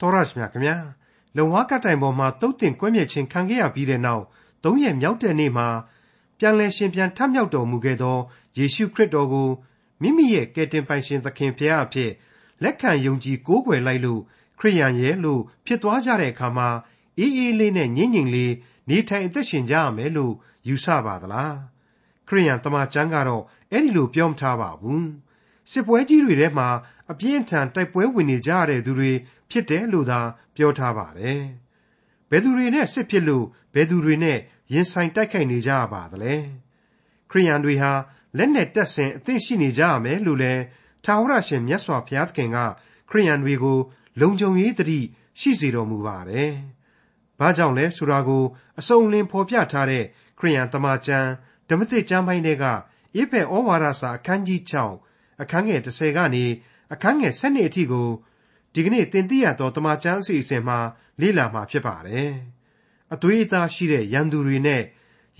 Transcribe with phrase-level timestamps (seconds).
[0.00, 0.76] တော်ရရှိမြခင်ဗျာ
[1.36, 4.24] လုံဝါကတိုင်ပေါ်မှာတုတ်တင်ကွဲမြဲခြင်းခံခဲ့ရပြီးတဲ့နောက်
[4.64, 5.68] သုံးရက်မြောက်တဲ့နေ့မှာ
[6.38, 8.18] ပြန်လည်ရှင်ပြန်ထမြောက်တော်မူခဲ့သော
[8.56, 9.48] ယေရှုခရစ်တော်ကို
[10.02, 12.10] မိမိရဲ့ကယ်တင်ပိုင်ရှင်သခင်ဖျားအဖြစ်
[12.62, 14.20] လက်ခံယုံကြည်ကိုးကွယ်လိုက်လို့
[14.58, 16.68] ခရိယန်ရဲ့လို့ဖြစ်သွားကြတဲ့အခါမှာ
[17.18, 18.52] အေးအေးလေးနဲ့ငြိမ့်ငြိမ်လေး
[18.88, 20.34] နေထိုင်အသက်ရှင်ကြရမယ်လို့
[20.68, 21.56] ယူဆပါသလား
[22.28, 23.42] ခရိယန်တမန်ကျမ်းကတော့
[23.72, 25.08] အဲ့ဒီလိုပြောမထားပါဘူး
[25.70, 26.68] စစ်ပွဲကြီးတွေထဲမှာ
[27.10, 29.12] အပြင်းထန်တိုက်ပွဲဝင်နေကြရတဲ့သူတွေ
[29.50, 30.20] ဖြစ်တယ်လို့သာ
[30.56, 31.42] ပြောထားပါတယ်
[32.30, 34.38] ဘယ်သူတွေနဲ့စစ်ဖြစ်လို့ဘယ်သူတွေနဲ့
[34.72, 36.34] ရင်ဆိုင်တိုက်ခိုက်နေကြရပါသလဲ
[37.30, 37.92] ခရိယန်တွေဟာ
[38.36, 40.54] လက်နဲ့တက်ဆင်အသင့်ရှိနေကြရမယ်လို့လဲ
[41.04, 42.58] ထာဝရရှင်မြတ်စွာဘုရားသခင်က
[43.10, 43.78] ခရိယန်တွေကို
[44.20, 45.00] လုံခြုံရေးတတိ
[45.40, 46.52] ရှိစေတော်မူပါတယ်။
[47.38, 48.44] ဘာကြောင့်လဲဆိုတာကို
[48.78, 50.04] အစုံလင်ဖော်ပြထားတဲ့
[50.38, 51.30] ခရိယန်တမန်ကျမ်း
[51.68, 52.64] ဓမ္မသစ်ကျမ်းပိုင်းတွေက
[53.20, 54.60] ဧဖက်ဩဝါဒစာအခန်းကြီး
[55.00, 56.44] 6အခန်းငယ်30ကနေ
[56.92, 58.08] အခန်းငယ်7အထိကို
[58.74, 60.78] ဒီကနေ့သင်သိရသောတမန်ကျမ်းအစီအစဉ်မှာ
[61.20, 62.30] လေ့လာမှာဖြစ်ပါတယ်။
[63.14, 64.82] အသွေးအသားရှိတဲ့ရန်သူတွေနဲ့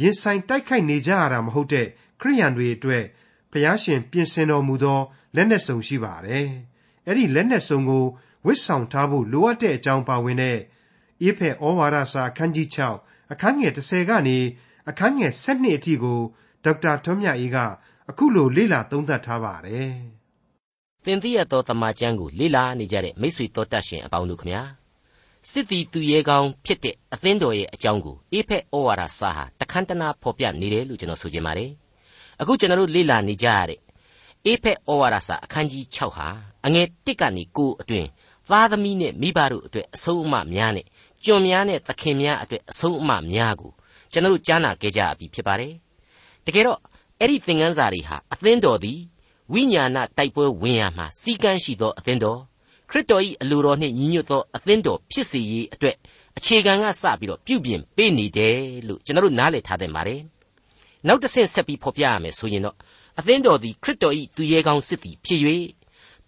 [0.00, 1.86] ရင်ဆိုင်တိုက်ခိုက်နေကြရတာမဟုတ်တဲ့
[2.20, 3.04] ခရိယန်တွေအတွက်
[3.50, 5.00] ဘုရားရှင်ပြင်ဆင်တော်မူသော
[5.36, 6.46] လက်နက်စုံရှိပါတယ်။
[7.06, 8.04] အဲ့ဒီလက်နက်စုံကို
[8.46, 10.58] ဝစ်ဆောင်ထားဖို့လိုအပ်တဲ့အကြောင်းပါဝင်တဲ့
[11.26, 12.68] ဧဖက်ဩဝါဒစာအခန်းကြီး
[13.00, 14.38] 6အခန်းငယ်30ကနေ
[14.88, 16.20] အခန်းငယ်7အထိကို
[16.64, 17.58] ဒေါက်တာထွန်းမြတ်အေးက
[18.10, 19.94] အခုလိုလေ့လာသုံးသပ်ထားပါတယ်။
[21.04, 24.62] သင်သိရသောတမန်ကျမ်းကိုလေ့လာနေကြတဲ့မိတ်ဆွေတော်တတ်ရှင်အပေါင်းတို့ခမညာ
[25.50, 31.70] စစ်တီသူရဲကောင်းဖြစ်တဲ့အသင်းတော်ရဲ့အကြောင်းကိုအေဖက်ဩဝါဒစာဟာတခန်းတနာဖော်ပြနေတယ်လို့ကျွန်တော်ဆိုချင်ပါတယ်။
[32.40, 33.78] အခုကျွန်တော်တို့လေ့လာနေကြရတဲ့
[34.46, 36.28] အေဖက်ဩဝါဒစာအခန်းကြီး6ဟာ
[36.66, 38.06] အငယ်1ကနေ9အတွင်
[38.50, 40.86] သားသမီးနဲ့မိဘတို့အတွက်အဆုံးအမများနဲ့
[41.24, 43.72] ကျွန်များနဲ့သခင်များအတွက်အဆုံးအမများကို
[44.12, 45.72] ကျွန်တော်တို့ကြားနာခဲ့ကြပြီဖြစ်ပါတယ်။
[46.46, 46.78] တကယ်တော့
[47.20, 49.00] အဲ့ဒီသင်ခန်းစာတွေဟာအသင်းတော်သည်
[49.52, 52.40] ဝိညာဏတိုက်ပွဲဝင်ရမှာစီကန်းရှိသောအသင်းတော်
[52.90, 55.96] ခရစ်တော်၏အလိုတော်နှင့်ညီညွတ်သောအသင်းတော်ဖြစ်စေရေးအတွက်
[56.38, 58.56] အခြေခံကစပြီးတော့ပြုပြင်ပေးနေတယ်
[58.88, 60.20] လို့ကျွန်တော်တို့နားလည်ထားတဲ့ပါတယ်။
[61.06, 62.76] နောက်တစ်ဆင့်ဆက်ပြီးဖော်ပြရမယ်ဆိုရင်တော့
[63.18, 65.40] အသင်းတော်သည်ခရစ်တော်၏သူရဲကောင်းစစ်သည်ဖြစ်၍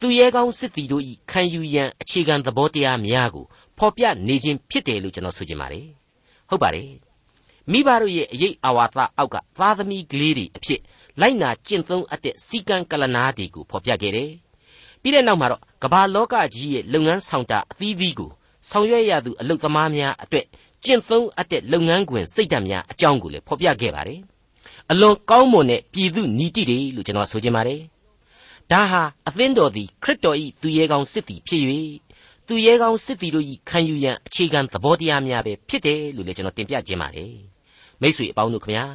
[0.01, 3.45] သူရဲကောင်းစစ်သည်တို့၏ခံယူရန်အခြေခံသဘောတရားများကို
[3.79, 5.87] ဖော်ပြနေခြင်းဖြစ်တယ်လို့ကျွန်တော်ဆိုချင်ပါတယ်။
[6.51, 6.89] ဟုတ်ပါတယ်။
[7.73, 10.81] မိဘတို့ရဲ့အရေးအာဝါသအောက်ကသားသမီးကလေးတွေအဖြစ်
[11.21, 14.31] လိုက်နာကျင့်သုံးအပ်တဲ့စီကံကလနာတွေကိုဖော်ပြခဲ့တယ်။
[15.03, 18.31] ပြီးတဲ့နောက်မှာတော့ကမ္ဘာလောကကြီးရဲ့လုပ်ငန်းဆောင်တာအသီးသီးကို
[18.69, 20.47] ဆောင်ရွက်ရသူအလုပ်သမားများအတွက်
[20.85, 24.21] ကျင့်သုံးအပ်တဲ့လုပ်ငန်းခွင်စိတ်ဓာတ်များအကြောင်းကိုလည်းဖော်ပြခဲ့ပါတယ်။
[24.91, 27.81] အလွန်ကောင်းမွန်တဲ့ပြည်သူနီတိတွေလို့ကျွန်တော်ဆိုချင်ပါတယ်။
[28.71, 31.63] ဒါဟာအသင်းတော်သည်ခရစ်တော်၏သူရဲကောင်းစစ်သည်ဖြစ်၍
[32.49, 37.33] သူရဲကောင်းစစ်သည်တို့၏ခံယူရန်အခြေခံသဘောတရားများပဲဖြစ်တယ်လို့လည်းကျွန်တော်တင်ပြခြင်းပါတယ်။
[38.01, 38.87] မိတ်ဆွေအပေါင်းတို့ခင်ဗျာ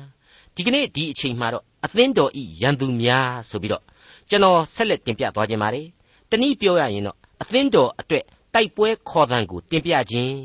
[0.55, 3.83] ဒီကနေ့ဒီအချိန်မှာတော့ အသင်းတော်ဤရန်သူများဆိုပြီးတော့
[4.29, 5.87] ကျွန်တော်ဆက်လက်တင်ပြသွားခြင်းပါတယ်
[6.29, 10.35] တနည်းပြောရရင်တော့အသင်းတော်အတွက်တိုက်ပွဲခေါ်သံကိုတင်ပြခြင်း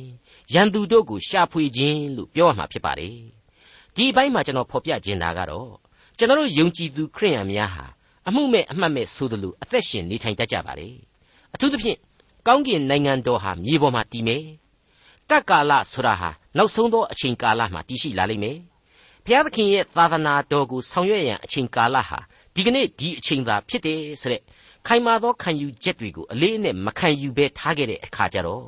[0.55, 3.17] ရန်သူတို့ကိုရှာဖွေခြင်းလို့ပြောရမှာဖြစ်ပါတယ်
[3.95, 5.71] ဒီအပိုင်းမှာကျွန်တော်ဖော်ပြခြင်းတာကတော့
[6.19, 7.85] ကျွန်တော်တို့ယုံကြည်သူခရိယန်များဟာ
[8.29, 10.89] အမှုမဲ့အမှတ်မဲ့ဆိုသလိုအသက်ရှင်နေထိုင်တတ်ကြပါလေ
[11.55, 11.99] အထူးသဖြင့်
[12.47, 14.45] ကောင်းကင်နိုင်ငံတော်ဟာမြေပေါ်မှာတည်မယ်
[15.31, 18.59] ကပ်ကာလဆိုတာဟာနောက်ဆုံးသောအချိန်ကာလမှာတည်ရှိလာလိမ့်မယ်
[19.27, 22.19] ဘုရားသခင်ရဲ့သာသနာတော်ကိုဆောင်ရွက်ရန်အချိန်ကာလဟာ
[22.55, 24.43] ဒီကနေ့ဒီအချိန်သာဖြစ်တယ်ဆိုတဲ့
[24.87, 28.67] ခိုင်မာသောခံယူချက်တွေကိုအလေးအနက်မခံယူဘဲထားခဲ့တဲ့အခါကျတော့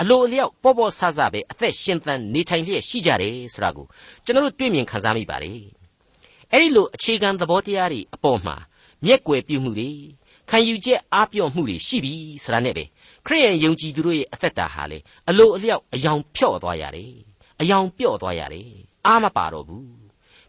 [0.00, 3.86] အလိုအလျောက်ပေါ့ပေါ့ဆဆပဲအသက်ရှင်သန်နေထိုင်လျက်ရှိကြတယ်ဆိုတာကို
[4.24, 5.60] ကျွန်တော်တို့တွေ့မြင်ခံစားမိပါတယ်
[6.52, 8.56] အဲ့ဒီလိုအခြေခံသဘောတရားတွေအပေါ်မှာ
[9.04, 9.90] မျက်ကွယ်ပြုမှုတွေ
[10.50, 12.84] ခံယူချက်အားပြော့မှုတွေရှိပြီဆိုတာနဲ့ပဲ
[13.26, 17.12] ခရိယန်ယုံကြည်သူတို့ရဲ့အသက်တာဟာလေအလိုအလျောက်အယောင်ဖြော့သွားရတယ်
[17.60, 18.68] အယောင်ပြော့သွားရတယ်
[19.06, 19.84] အားမပါတော့ဘူး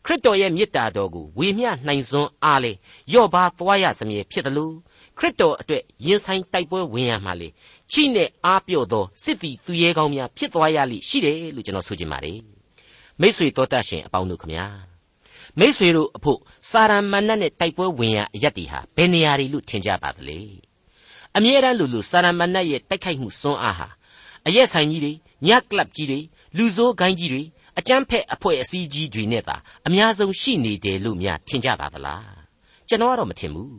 [0.05, 2.71] ခရစ်တော်ရဲ့မေတ္တာတော်ကိုဝေမျှနိုင်စွန်းအားလေ
[3.13, 4.73] ယော့ပါသွားရစမြဲဖြစ်တယ်လို့
[5.17, 7.49] ခရစ်တော်အတွက်ရင်ဆိုင်တိုက်ပွဲဝင်ရမှာလေ
[7.91, 12.39] ချိနဲ့အားပြော့သောစစ်တီသူရဲကောင်းများဖြစ်သွားရလိရှိတယ်လို့ကျွန်တော်ဆိုချင်ပါတယ်
[13.21, 14.65] မိษွေတော်တတ်ရှင်အပေါင်းတို့ခမညာ
[15.59, 16.39] မိษွေတို့အဖို့
[16.69, 20.39] စာရမဏတ်နဲ့တိုက်ပွဲဝင်ရအရက်တီဟာဘယ်နေရာတွေလို့ထင်ကြပါသလဲ
[21.37, 23.87] အမြဲတမ်းလူလူစာရမဏတ်ရဲ့တိုက်ခိုက်မှုစွန်းအားဟာ
[24.47, 25.13] အရက်ဆိုင်ကြီးတွေ
[25.47, 26.19] ညကလပ်ကြီးတွေ
[26.57, 27.43] လူဆိုးဂိုင်းကြီးတွေ
[27.79, 29.55] အကြမ်းဖက်အဖွဲ့အစည်းကြီးတွေနဲ့သာ
[29.87, 32.35] အများဆုံးရှိနေတယ်လို့များထင်ကြပါသလား
[32.87, 33.77] ကျွန်တော်ကတော့မထင်ဘူး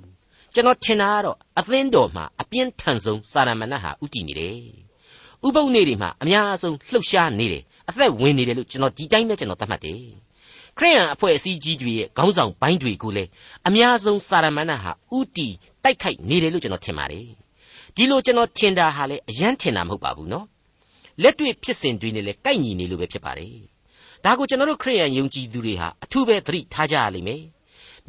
[0.54, 4.58] ကျွန်တော်ထင်တာကတော့အသင်းတော်မှာအပြင်းထန်ဆုံးစာရမဏတ်ဟာဥတည်နေတယ်
[5.46, 10.02] ဥပုပ်နေ့တွေမှာအများဆုံးလှုပ်ရှားနေတယ်အသက်ဝင်နေတယ်လို့ကျွန်တော်ဒီတိုင်းပဲကျွန်တော်သတ်မှတ်တယ်
[10.78, 13.30] ခရိယန်အဖွဲ့အစည်းကြီးတွေရဲ့ခေါင်းဆောင်ပိုင်းတွေကိုလည်း
[13.68, 15.48] အများဆုံးစာရမဏတ်ဟာဥတီ
[15.84, 17.26] တိုက်ခိုက်နေတယ်လို့ကျွန်တော်ထင်ပါတယ်
[17.96, 20.46] ဒီလိုကျွန်တော်ထင်တာဟာလည်းအယမ်းထင်တာမဟုတ်ပါဘူးနော်
[21.22, 23.75] လက်တွေ့ဖြစ်စဉ်တွေနဲ့လည်းကိုက်ညီနေလို့ပဲဖြစ်ပါတယ်
[24.26, 27.42] ဒါကိုကျွန်တော်တို့ခရိယန်ယုံကြည်သူတွေဟာအထူးပဲသတိထားကြရလိမ့်မယ်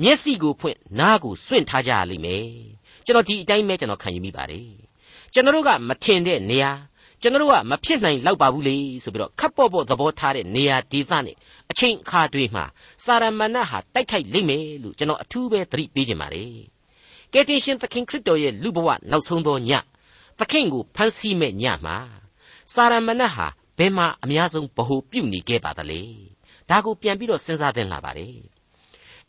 [0.02, 2.46] မျက်စိကိုဖွင့်နားကိုစွန့်ထားကြရလိမ့်မယ်
[3.06, 4.69] ကျွန်တော်ဒီအတိုင်းပဲကျွန်တော်ခံယူမိပါတယ်
[5.34, 6.72] ကျွန်တော်တို့ကမထင်တဲ့နေရာ
[7.22, 11.36] ကျွန်တော်ကမဖြစ်နိုင်လောက်ပါဘူးလေဆိုပြီးတော့ခပ်ပေါ့ပေါ့သဘောထားတဲ့နေရာဒေသနဲ့
[11.72, 12.66] အချိန်အခါတွေမှာ
[13.06, 16.54] စာရမဏေဟာတိုက်ခိုက်လိမ့်မယ်လို့ကျွန်တော်အထူးပဲသတိပေးခြင်းပါတယ်
[17.34, 19.72] ကယ်တင်ရှင်သခင်ခရစ်တော်ရဲ့လူဘဝနောက်ဆုံးသောည
[20.40, 21.98] သခင်ကိုဖန်ဆီးမဲ့ညမှာ
[22.74, 26.01] စာရမဏေဟာ ဘယ်မှာအများဆုံးဗဟုပြုနေခဲ့ပါသလဲ
[26.69, 28.35] ဒါကိုပြန်ပြီးတော့စဉ်းစားသင့်လာပါတယ်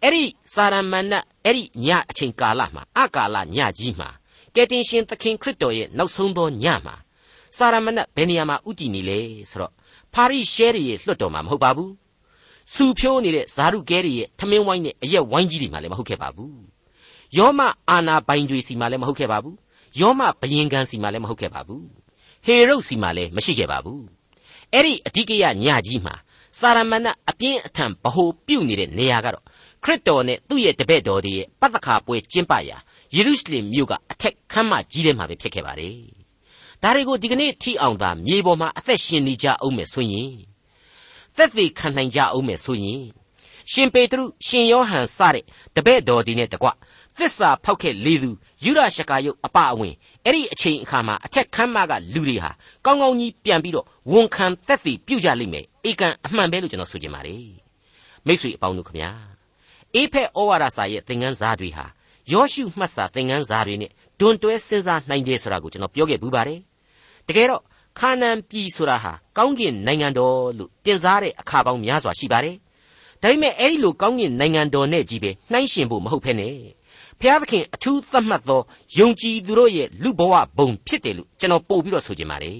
[0.02, 0.24] အဲ့ဒီ
[0.54, 4.08] စာရမဏေအဲ့ဒီညအချိန်ကာလမှာအကာလညကြီးမှာ
[4.54, 6.94] ကယ်တင်ရှင်သခင်ခရစ်တော်ရဲ့နောက်ဆုံးသောညမှာ
[7.56, 9.18] စာရမဏေဘယ်နေရာမှာဥတည်နေလဲ
[9.50, 9.72] ဆိုတော့
[10.14, 11.92] ပါရိရှဲတွေရဲ့လွှတ်တော်မှာမဟုတ်ပါဘူး
[12.74, 16.58] စူဖြိုးနေတဲ့ဇာရုကဲတွေရဲ့ထမင်းဝိုင်းနဲ့အရက်ဝိုင်းကြီးတွေမှာလည်းမဟုတ်ခဲ့ပါဘူး
[17.36, 17.60] ယောမ
[17.90, 19.56] အာနာပိုင်တွေစီမှာလည်းမဟုတ်ခဲ့ပါဘူး
[20.00, 21.84] ယောမဘယင်ကန်စီမှာလည်းမဟုတ်ခဲ့ပါဘူး
[22.46, 24.17] ဟေရုတ်စီမှာလည်းမရှိခဲ့ပါဘူး
[24.74, 26.14] အဲ့ဒီအဓိကရညကြီးမှာ
[26.58, 29.44] စာရမဏေအပြင်းအထန်ဗဟိုပြုတ်နေတဲ့နေရာကတော့
[29.84, 32.78] ခရစ်တော်နဲ့သူ့ရဲ့တပည့်တော်တွေရဲ့ပတ္တခါပွဲကျင်းပရာ
[33.14, 35.96] ယေရုရှလင်မြို့ကအထက်ခမ်းမကြီးထဲမှာပဲဖြစ်ခဲ့ပါတယ်
[36.82, 40.32] ဒါတွေကိုဒီကနေ့ထိအောင်သာမြေပေါ်မှာအသက်ရှင်နေကြအောင်မယ်ဆိုရင်
[41.36, 43.02] သက်သေခံနိုင်ကြအောင်မယ်ဆိုရင်
[43.72, 45.44] ရှင်ပေတရုရှင်ယောဟန်စတဲ့
[45.76, 46.68] တပည့်တော်ဒီနဲ့တကွ
[47.18, 48.30] သစ္စာဖောက်ခဲ့လေသူ
[48.64, 49.94] ယူရရှကာယုတ်အပအဝင်
[50.24, 52.50] အဲ့ဒီအချိန်အခါမှာအထက်ခမ်းမကလူတွေဟာ
[52.84, 57.42] ကောင်းကောင်းကြီးပြန်ပြီးတော့ဝန်ခံသက်သေပြုကြလိမ့်မယ်အေကန်အမှန်ပဲလို့ကျွန်တော်ဆိုချင်ပါတယ်
[58.26, 59.10] မိတ်ဆွေအပေါင်းတို့ခမညာ
[59.94, 61.84] အေဖက်ဩဝါဒစာရဲ့သင်ခန်းစာတွေဟာ
[62.32, 63.90] ယောရှုမှတ်စာသင်ခန်းစာတွေနဲ့
[64.20, 66.60] တွန်တွဲစဉ်းစားနိုင်တယ်ဆိုတာကိုကျွန်တော်ပြောခဲ့ဘူးပါတယ်
[67.28, 67.62] တကယ်တော့
[67.98, 72.56] ခါနန်ပြည်ဆိုတာဟာကောင်းကင်နိုင်ငံတော်လို့တင်စားတဲ့အခါပေါင်းများစွာရှိပါတယ်
[73.22, 76.48] ဒါပေမဲ့အဲ့ဒီလိုကောင်းကင်နိုင်ငံတော်နဲ့ကြီးပဲနှိုင်းယှဉ်ဖို့မဟုတ်ဖ ೇನೆ
[77.20, 78.60] ဖျားသခင်အထူးသတ်မှတ်သော
[78.98, 82.58] ယုံကြည်သူတို့ရဲ့လူဘဝဘုံဖြစ်တယ်လို့ကျွန်တော်ပို့ပြီးတော့ဆိုချင်ပါတယ်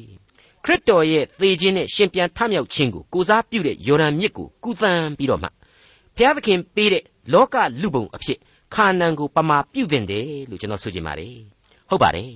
[0.64, 5.48] ခရစ်တော်ရဲ့သေခြင်းနဲ့ရှင်ပြန်ထမြောက်ခြင်းကိုကိုစားပြုတဲ့ယော်ဒန်မြစ်ကိုကူသန်းပြီးတော့မှ
[6.16, 7.02] ဖျားသခင်ပေးတဲ့
[7.32, 8.38] လောကလူဘုံအဖြစ်
[8.74, 11.36] ခါနန်ကိုပမာပြုတင်တယ်လို့ကျွန်တော်ဆိုချင်ပါတယ်
[11.88, 12.32] ဟုတ်ပါတယ်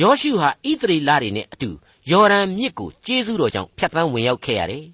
[0.00, 1.70] ယောရှုဟာဣသရေလတွေနဲ့အတူ
[2.10, 4.84] ယော်ဒန်မြစ်ကိုကျေးဇူးတော်ကြောင့်ဖြတ်သန်းဝင်ရောက်ခဲ့ရတယ်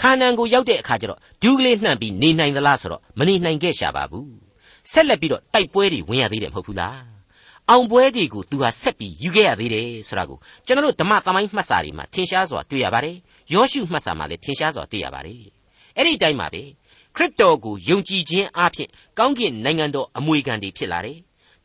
[0.00, 4.41] ခါနန်ကိုရောက်တဲ့အခါကျတော့ဒူးကလေးနှံ့ပြီးနေနိုင်သလားဆိုတော့မနေနိုင်ခဲ့ရှာပါဘူး
[4.92, 7.00] ဆက်လက်ပြီးတော့တိုက်ပွဲတွေဝင်ရသေးတယ်မဟုတ်ဘူးလား
[7.70, 13.16] အောင်ပွဲတွေကိုသူဟာဆက်ပြီးယူခဲ့ရသေးတယ်ဆိုတာကိုကျွန်တော်တို့ဓမ္မသမိုင်းမှတ်စာတွေမှာထင်ရှားစွာတွေ့ရပါတယ်
[13.52, 15.42] ယောရှုမှတ်စာမှာလည်းထင်ရှားစွာတွေ့ရပါတယ်
[15.96, 16.62] အဲ့ဒီတိုင်းပါပဲ
[17.16, 21.18] ခရစ်တော်ကိုယုံကြည်ခြင်းအပြင်ကောင်းကင်နိုင်ငံတော်အမွေခံတွေဖြစ်လာတယ်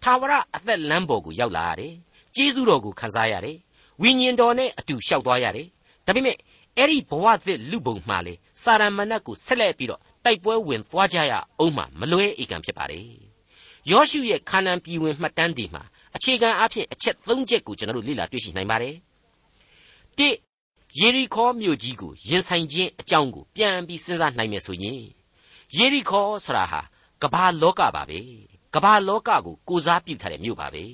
[0.04, 1.94] ထာဝရအသက်လမ်းပေါ်ကိုရောက်လာရတယ်
[2.36, 3.58] ကျေးဇူးတော်ကိုခံစားရတယ်
[4.02, 5.68] ဝိညာဉ်တော်နဲ့အတူလျှောက်သွားရတယ်
[6.06, 6.38] ဒါပေမဲ့
[6.78, 8.34] အဲ့ဒီဘဝသစ်လူပုံမှာလေ
[8.64, 13.07] စာရမဏတ်ကိုဆက်လက်ပြီးတော့ တိုက်ပွဲဝင်သွားကြရအောင်မှမလွဲဧကံဖြစ်ပါတယ်
[13.91, 15.83] ယောရှုရဲ့ခါနန်ပြည်ဝင်မှတ်တမ်းတွေမှာ
[16.17, 18.95] အခြေခံအဖြစ်အချက်၃ချက်ကိုကျွန်တော်တို့လေ့လာတွေ့ရှိနိုင်ပါတယ်
[20.19, 20.21] ၁
[21.01, 25.01] ယေရီခေါမြို့ကြီးကိုရင်ဆိုင်ခြင်းအကြောင်းကိုပြန်ပြီးစဉ်းစားနိုင်မယ်ဆိုရင်
[25.77, 26.81] ယေရီခေါဆိုတာဟာ
[27.23, 28.21] ကမ္ဘာလောကပါပဲ
[28.75, 30.85] ကမ္ဘာလောကကိုကိုစားပြုထားတဲ့မြို့ပါပဲ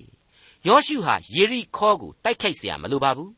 [0.67, 3.33] ယောရှုဟာယေရီခေါကိုတိုက်ခိုက်เสียမလိုပါဘူး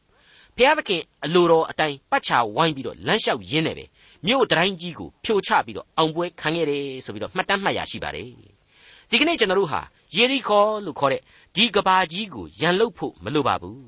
[0.56, 3.84] ဖျားသခင်အလိုတော်အတိုင်းပတ်ချဝိုင်းပြီးတော့လမ်းလျှောက်ရင်းနေပဲ
[4.27, 8.29] မြို့တိုင်းကြီးကိုဖြိုချပြီးတော့အောင်ပွဲခံခဲ့တယ်ဆိုပြီးတော့မှတ်တမ်းမှတ်ရရှိပါတယ်
[9.09, 9.81] ဒီကနေ့ကျွန်တော်တို့ဟာ
[10.15, 11.21] ယေရီခေါလို့ခေါ်တဲ့
[11.55, 13.83] ဒီကဘာကြီးကိုရန်လုဖို့မလိုပါဘူး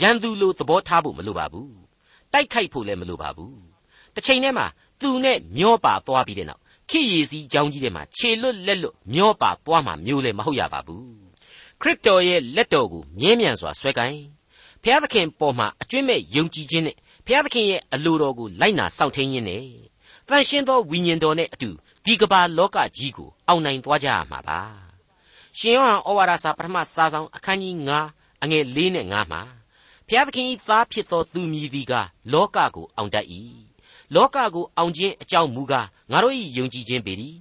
[0.00, 1.72] ရန်သူလိုသဘောထားဖို့မလိုပါဘူး
[2.32, 3.56] တိုက်ခိုက်ဖို့လည်းမလိုပါဘူး
[4.14, 4.66] တစ်ချိန်တည်းမှာ
[5.00, 11.06] သူနဲ့မျောပါသွားပြီးတဲ့နောက်ခိရည်စည်းကြောင်းကြီးထဲမှာခြေလွတ်လက်လွတ်မျောပါသွားမှာမျိုးလည်းမဟုတ်ရပါဘူး
[11.80, 14.22] ခရစ်တော်ရဲ့လက်တော်ကိုမြဲမြံစွာဆွဲကိုင်း
[14.82, 16.96] ဖျားသခင်ပေါ်မှာအကျွင့်မဲ့ယုံကြည်ခြင်းနဲ့
[17.28, 19.64] ဖျားသခင်ရဲ့အလိုတော်ကိုလိုက်နာစောင့်ထိန်ရင်းနဲ့
[20.28, 21.70] တန်ရှင်းသောဝိညာဉ်တော်နဲ့အတူ
[22.04, 24.60] ဒီကမ္ဘာလောကကြီးကိုအောင်နိုင်သွားကြရမှာပါ
[25.58, 27.74] ရှင်ယောဟန်ဩဝါဒစာပထမစာဆောင်အခန်းကြီး
[28.08, 29.42] 9အငယ်၄နဲ့9မှာ
[30.08, 31.92] ဖျားသခင်၏သားဖြစ်သောသူမည်သည်က
[32.32, 33.26] လောကကိုအောင်တတ်၏
[34.14, 37.12] လောကကိုအောင်ခြင်းအကြောင်းမူကားငါတို့၏ယုံကြည်ခြင်းပေ၏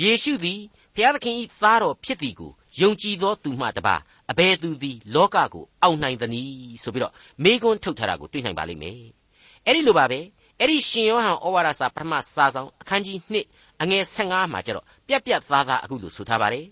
[0.00, 0.60] ယေရှုသည်
[0.94, 3.96] ဖျားသခင်၏သားတော်ဖြစ်သည်ကိုယုံကြည်သောသူမှတပါ
[4.30, 7.12] အဘယ်သူသည်လောကကိုအောင်နိုင်သနည်းဆိုပြီးတော့
[7.44, 9.21] မေခွန်းထုတ်ထားတာကိုတွေ့နိုင်ပါလိမ့်မယ်
[9.66, 10.20] အဲ့ဒီလိုပါပဲ
[10.60, 13.16] အဲ့ဒီရှင်ယောဟန်ဩဝါဒစာပထမစာဆောင်အခန်းကြီး
[13.50, 16.66] 2အငယ်15မှာကျတော့ပြက်ပြက်သားသားအခုလိုဆိုထားပါတယ်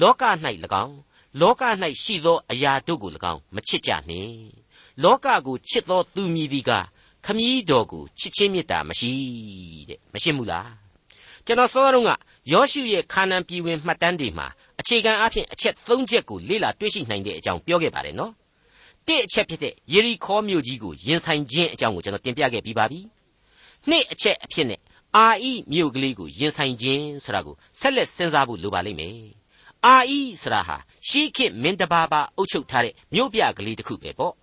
[0.00, 0.22] လောက၌၎
[0.84, 0.96] င်း
[1.40, 1.62] လောက၌
[2.02, 4.34] ရှိသောအရာတို့ကို၎င်းမချစ်ကြနှင့်
[5.02, 6.70] လောကကိုချစ်သောသူမည်သည်က
[7.24, 9.12] ခမည်းတော်ကိုချစ်ချင်းမေတ္တာမရှိ
[9.88, 10.70] တဲ့မရှိဘူးလား
[11.46, 12.10] ကျွန်တော်စောတော့က
[12.52, 14.46] ယောရှုရဲ့ခါနန်ပြည်ဝင်မှတ်တမ်းတွေမှာ
[14.80, 18.32] အခြေခံအဖြစ်အချက်၃ချက်ကိုလေ့လာတွေ့ရှိနိုင်တဲ့အကြောင်းပြောခဲ့ပါတယ်နော်
[19.08, 23.00] တစ်အချက်ဖြစ်တဲ့ယေရီခေါမြို့ကြီးကိုရင်ဆိုင်ခြင်းအကြောင်းကိုကျွန်တော်တင်ပြခဲ့ပြီးပါပြီ
[23.88, 24.80] နှစ်အချက်အဖြစ်နဲ့
[25.16, 29.18] အာဣမြို့ကလေးကိုရင်ဆိုင်ခြင်းဆိုတာကိုဆက်လက်စဉ်းစားဖို့လိုပါလိမ့်မယ်
[29.86, 30.76] အာဣဆိုတာဟာ
[31.08, 34.34] ရှေးခေတ်မင်းတဘာဘာအုပ်ချုပ်ထားတဲ့မြို့ပြကလေးတစ်ခုပဲပေါ့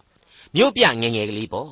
[0.55, 1.71] မြို့ပြငယ်ငယ်ကလေးပေါ့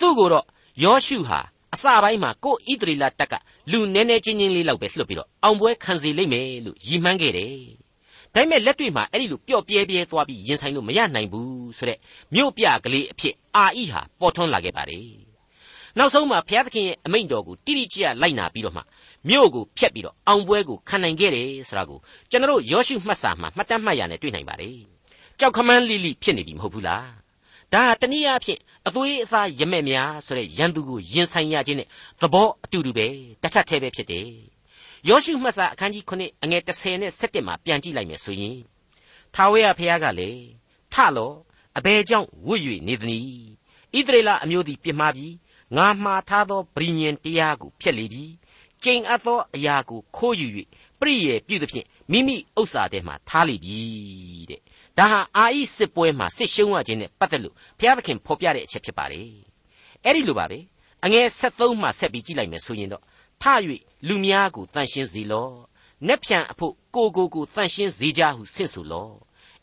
[0.00, 0.46] သူ့ကိုတော့
[0.84, 1.40] ယောရှုဟာ
[1.74, 3.34] အစပိုင်းမှာကိုဣသရေလတက်က
[3.70, 7.83] လူနည်းနည်းချင်းချင်းလေးလောက်ပဲလွှတ်ပြီးတော့အောင်ပွဲခံစီလိမ့်မယ်လို့ရည်မှန်းခဲ့တယ်
[8.34, 11.98] ဒါပေမဲ့လက်တွေ့မှာအဲ့ဒီလိုပျော့ပြဲပြဲသွားပြီးရင်ဆိုင်လို့မရနိုင်ဘူးဆိုတဲ့
[12.34, 15.08] မြို့ပြကလေးအဖြစ်အာဤဟာပေါ်ထွန်းလာခဲ့ပါတယ်
[15.98, 18.82] နောက်ဆုံးမှာဘုရားသခင်ရဲ့အမိန့်တော်ကိုတိတိကျကျလိုက်နာပြီးတော့မှ
[19.28, 21.98] မြို့ကိုဖျက်ပြီးတော့အောင်ပွဲကိုခံနိုင်ခဲ့တယ်ဆိုတာကို
[22.30, 24.78] ကျွန်တော်ယောရှုမှတ်စာမှာမှတ်တမ်းမှတ်ရနဲ့တွေ့နိုင်ပါတယ်
[25.38, 27.08] ကြောက်ခမန်းလိလိဖြစ်နေပြီမဟုတ်ဘူးလား
[27.72, 31.88] ဒါတနည်းအားဖြင့်အသွေးအသားရမဲ့များဆိုတဲ့ရန်သူကိုရင်ဆိုင်ရခြင်းနဲ့
[32.20, 33.06] သဘောအတူတူပဲ
[33.42, 34.28] တထက်သေးပဲဖြစ်တယ်
[35.08, 38.58] ယောရှုမှတ်စာအခန်းကြီး9အငယ်30နဲ့17မှာပြန်ကြည့်လိုက်မယ်ဆိုရင်
[39.34, 40.44] ထာဝရဘုရားကလည်း
[40.92, 41.32] ထလော
[41.78, 43.28] အဘယ်ကြောင့်ဝွတ်၍နေသနည်း
[43.96, 45.34] ဣသရေလအမျိုးသည်ပြစ်မှားပြီး
[45.76, 48.24] ငါမှားထားသောဗြိညင်တရားကိုဖျက်လေပြီ
[48.82, 50.46] ကျိန်အပ်သောအရာကိုခိုးယူ၍
[51.00, 53.78] ပရိယေပြုသဖြင့်မိမိဥစ္စာထဲမှာထားလိပြီ
[54.50, 54.60] တဲ့
[54.98, 59.28] ဒါဟာအာဣစစ်ပွဲမှာစစ်ရှုံးရခြင်းနဲ့ပတ်သက်လို့ဘုရားသခင်ဖော်ပြတဲ့အချက်ဖြစ်ပါတယ်
[60.04, 60.58] အဲ့ဒီလိုပါပဲ
[61.04, 63.02] အငယ်73မှဆက်ပြီးကြည့်လိုက်မယ်ဆိုရင်တော့
[63.42, 63.44] ထ၍
[64.08, 65.54] လူများကိုတန်ရှင်းစေလော့
[66.06, 69.12] နက်ဖြန်အဖို့ကိုကိုကိုတန်ရှင်းစေကြဟုဆင့်ဆိုလော့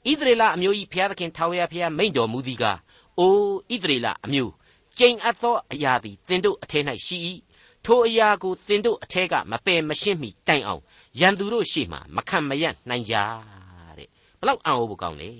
[0.10, 2.79] ဣသရေလအမျိုး၏ဘုရားသခင်ထာဝရဘုရားမိန့်တော်မူသည်ကား
[3.19, 3.33] အို
[3.74, 4.51] ဣသရေလအမျိုး
[4.98, 7.17] ကျိန်အပ်သောအရာသည်သင်တို့အထက်၌ရှိ၏
[7.86, 10.81] ထိုအရာကိုသင်တို့အထက်ကမပယ်မရှင်းမီတိုင်အောင်
[11.19, 13.15] ရန်သူတို့ရှေ့မှမခံမရနိုင်ကြ
[13.98, 14.07] တဲ့
[14.39, 15.31] ဘလောက်အံ့ဩဖို့ကောင်းလဲ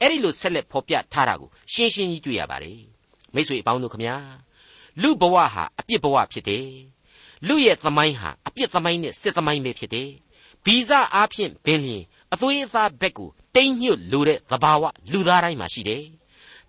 [0.00, 2.82] အဲ့ဒီလိုဆက်လက်ဖော်ပြထားတာကိုရှင်းရှင်းကြီးတွေ့ရပါတယ်
[3.34, 4.16] မိတ်ဆွေအပေါင်းတို့ခမညာ
[5.02, 6.66] လူဘဝဟာအပြစ်ဘဝဖြစ်တယ်
[7.48, 10.10] လူရဲ့သမိုင်းဟာအပြစ်သမိုင်းနဲ့စစ်သမိုင်းပဲဖြစ်တယ်
[10.64, 16.04] ဗီဇအားဖြင့်ဘင်းလျင်အသွေးအသားဘက်ကိုတိမ့်ညွတ်လိုတဲ့သဘာဝလူသားတိုင်းမှာရှိတယ်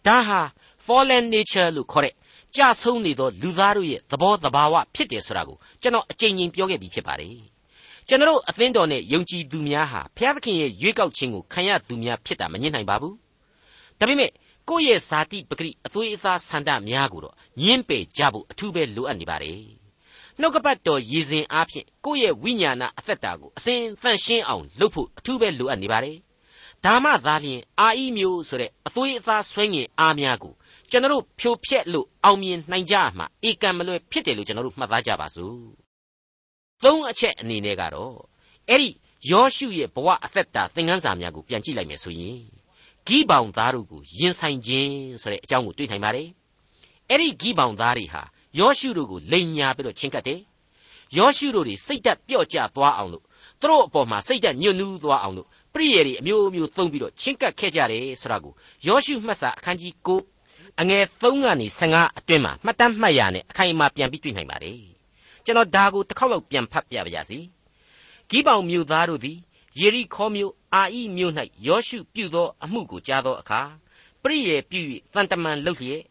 [0.06, 0.40] ဒါဟာ
[0.86, 2.14] fallen nature လို့ခေါ်တဲ့
[2.56, 7.36] ကြဆုံးနေသောလူသားတို့ရဲ့သဘောတဘာဝဖြစ်တယ်ဆိုတာကိုကျွန်တော်အကြိမ်ကြိမ်ပြောခဲ့ပြီးဖြစ်ပါတယ်
[8.08, 13.16] ကျွန်တော်အသင်းတော်နဲ့ယုံကြည်သူများဟာဘုရားသခင်ရဲ့ရွေးကောက်ခြင်းကိုခံရသူများဖြစ်တာမငြင်းနိုင်ပါဘူး
[14.00, 14.32] ဒါပေမဲ့
[14.70, 19.81] ကိုယ့်ရဲ့ဇာတိပဂရိအသွေးအသားဆန္ဒများကိုတော့ညှင်းပယ်ကြဖို့အထူးပဲလိုအပ်နေပါတယ်
[20.42, 26.18] နှုတ်ကပတ်တော်ရည်စဉ်အားဖြင့်ကိုယ့်ရဲ့ဝိညာဏအသက်တာကိုအစဉ်သန့်ရှင်းအောင်လုပ်ဖို့အထူးပဲလိုအပ်နေပါတယ်
[26.86, 30.54] ဒါမှသာလျှင်အာဤမျိုးဆိုတဲ့အသွေးအသားဆွဲငင်အားများကို
[30.92, 35.58] ကျွန်တော်ဖြိုဖျက်လို့အောင်မြင်နိုင်ကြမှာဧကံမလွယ်ဖြစ်တယ်လို့ကျွန်တော်တို့မှတ်သားကြပါစို့
[36.84, 38.16] သုံးအချက်အနေနဲ့ကတော့
[38.70, 38.90] အဲ့ဒီ
[39.30, 42.38] ယောရှုရဲ့ဘဝအသက်တာသင်ခန်းစာများကိုပြန်ကြည့်လိုက်မယ်ဆိုရင်
[43.08, 46.28] ဂိဘောင်သားတို့ကိုယင်ဆိုင်ခြင်းဆိုတဲ့အကြောင်းကိုတွေ့နိုင်ပါတယ်
[47.10, 48.24] အဲ့ဒီဂိဘောင်သားတွေဟာ
[48.60, 50.40] ယောရှုတို့ကိုလိန်ညာပြီးတော့ချင်းကပ်တယ်
[51.18, 53.24] ယောရှုတို့တွေစိတ်သက်ပျော့ကျသွားအောင်လို့
[53.60, 58.54] သူတို့အပေါ်မှာစိတ်သက်ညှို့နှူးသွားအောင်လို့ပရိယေတွေအမျိုးမျိုးသုံးပြီးတော့ချင်းကပ်ခဲ့ကြတယ်ဆိုတာကို
[58.88, 59.94] ယောရှုမှတ်စာအခန်းကြီး
[60.38, 64.80] 9အငယ်3ကနေ15အတွင်းမှာမှတ်တမ်းမှတ်ရနဲ့အခိုင်အမာပြန်ပြီးတွေ့နိုင်ပါတယ်
[65.46, 67.40] ကျွန်တော်ဒါကိုတစ်ခေါက်လောက်ပြန်ဖတ်ပြပါရစေ
[68.30, 69.38] ဂိပောင်မြို့သားတို့သည်
[69.80, 71.34] ယေရီခေါမြို့အာဣမြို့၌
[71.68, 73.62] ယောရှုပြုသောအမှုကိုကြားသောအခါ
[74.22, 74.80] ပရိယေပြု၍
[75.14, 76.04] တန်တမန်လှုပ်လျက်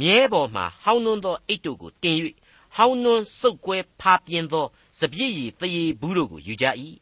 [0.00, 2.16] မြဲပေါ်မှဟောင်းနှွန်းသောအိတ်တို့ကိုတင်၍
[2.76, 4.66] ဟောင်းနှွန်းစုပ်ကွဲဖာပြင်းသော
[4.98, 6.66] စပြည့်ရည်တရေဘူးတို့ကိုယူကြ၏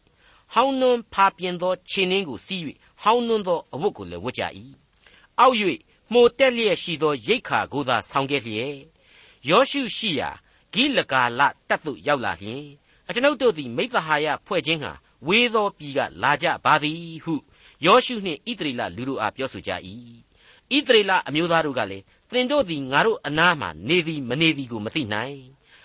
[0.52, 2.61] ဟောင်းနှွန်းဖာပြင်းသောခြေနှင်းကိုစီး၍
[3.02, 4.42] ဟောင်းနှွန်းသောအဝတ်ကိုလည်းဝတ်ကြ၏
[5.38, 5.56] အောက်၍
[6.12, 8.75] မှုတ်တက်လျက်ရှိသောရိတ်ခါကိုသာဆောင်ခဲ့လျက်
[9.49, 10.30] ယောရှုရှိရာ
[10.73, 12.64] ဂိလကာလတပ်သို့ရောက်လာလျင်
[13.09, 14.92] အကျွန်ုပ်တို့သည်မိသဟာယဖွဲ့ခြင်းဟာ
[15.26, 17.35] ဝေသောပြည်ကလာကြပါသည်ဟု
[17.87, 19.70] ယောရှုနှင့်ဣသရေလလူတို့အားပြောဆိုကြ၏
[20.76, 25.39] ဣသရေလအမျိုးသားတို့ကလည်း သင်တို့သည်ငါတို့အနားမှနေသည်မနေသည်ကိုမသိနိုင်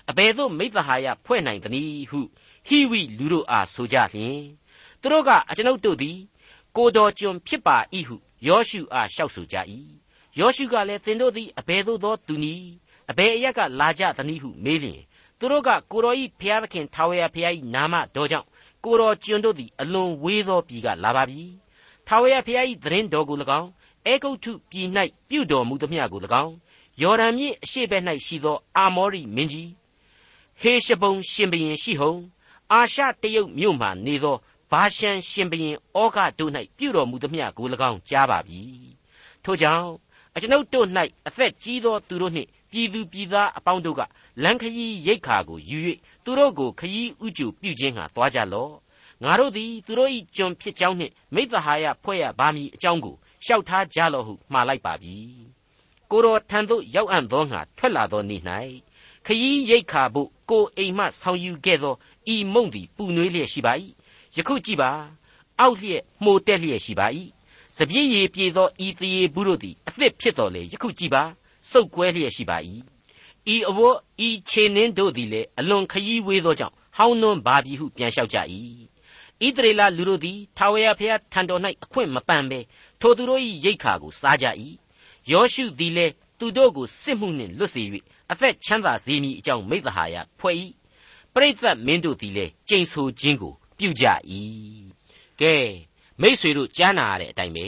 [0.10, 2.20] အဘယ်သို့မိသဟာယဖွဲ့နိုင်သနည်းဟု
[2.68, 4.42] ဟိဝိလူတို့အားဆိုကြလျင်
[5.02, 6.18] သူတို့ကအကျွန်ုပ်တို့သည်
[6.78, 8.16] ကိုတော်ကျွန်ဖြစ်ပါ၏ဟု
[8.48, 9.56] ယောရှုအားလျှောက်ဆိုကြ၏
[10.40, 12.70] ယောရှုကလည်းသင်တို့သည်အဘယ်သို့သောသူနည်း
[13.12, 15.02] အဘယ်အရက်ကလာကြသနည်းဟုမေးလျင်
[15.40, 18.48] သူတို့ကကိုတော်ဤဖျားသခင်ထာဝရဖျားဤနာမတော်ကြောင့်
[18.84, 21.42] ကိုတော်ကျွန်တို့သည်အလွန်ဝေးသောပြည်ကလာပါပြီ
[22.08, 23.70] ထာဝရဖျားဤသတင်းတော်ကို၎င်း
[24.07, 24.88] အေဂုတ်ထုပြည်၌
[25.29, 26.55] ပြုတော်မူသမျှကို၎င်း
[27.01, 29.71] ယော်ဒန်မြစ်အရှေ့ဘက်၌ရှိသောအာမောရိမင်းကြီး
[30.62, 32.13] ဟေရှဘုံရှင်ဘရင်ရှိဟုံ
[32.71, 34.35] အာရှတရုတ်မြို့မှနေသော
[34.71, 38.62] ဘာရှန်ရှင်ဘရင်ဩဃတို့၌ပြုတော်မူသမျှကို၎င်းကြားပါပြီ
[39.43, 39.89] ထို့ကြောင့်
[40.35, 40.88] အကျွန်ုပ်တို့၌
[41.27, 44.01] အသက်ကြီးသောသူတို့နှင့်ပြည်သူပြည်သားအပေါင်းတို့က
[44.43, 45.77] လန်ခရီးရိတ်ခါကိုယူ၍
[46.24, 48.74] သူတို့ကိုခရီးဥကျူပြုခြင်းဟာသွားကြလော့
[49.24, 55.15] ငါတို့သည်သူတို့၏ကျွန်ဖြစ်ကြောင်းနှင့်မိသဟာယဖွဲ့ရပါမည်အကြောင်းကို လျှောက်ထားကြလော့ဟုမှားလိုက်ပါပြီ
[56.12, 58.42] ကိုတော်ထံသို့ရောက်အံ့သောငါထွက်လာသောနေ့၌
[59.25, 61.96] ခရီးရိတ်ခါဖို့ကိုအိမ်မှဆောင်ယူခဲ့သော
[62.34, 63.74] ဤမုံသည်ပူနွေးလျက်ရှိပါ၏
[64.36, 64.92] ယခုကြည့်ပါ
[65.60, 67.08] အောက်လျက်မှိုတက်လျက်ရှိပါ၏
[67.77, 71.24] စပြည့်ရည်ပြေသောဤတရေဘူးတို့သည်အသစ်ဖြစ်တော်လေယခုကြည်ပါ
[71.72, 72.58] စုပ်ကွဲလျက်ရှိပါ၏
[73.54, 78.38] ဤအဝတ်ဤခြေနှင်းတို့သည်လည်းအလွန်ခရီးဝေးသောကြောင့်ဟောင်းနွမ်းပါပြီဟုပြန်လျှောက်ကြ၏
[79.44, 82.60] ဣသရေလလူတို့သည်ထာဝရဘုရားထံတော်၌အခွင့်မပန်ဘဲ
[83.02, 84.46] ထိုသူတို့၏ရိတ်ခါကိုစားကြ၏
[85.32, 87.84] ယောရှုသည်လည်းသူတို့ကိုစစ်မှုနှင့်လွတ်စေ၍
[88.32, 90.56] အသက်ချမ်းသာစေမည်အကြောင်းမိသဟာယဖွဲ့၏
[91.34, 94.06] ပရိသတ်မင်းတို့သည်လည်းကြိမ်ဆိုခြင်းကိုပြုကြ၏
[95.42, 95.56] ကဲ
[96.22, 97.68] မိษွေတို့ကြားနာရတဲ့အတိုင်းပဲ